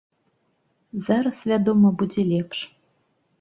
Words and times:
Зараз, 1.07 1.37
вядома, 1.51 1.93
будзе 2.01 2.21
лепш. 2.31 2.59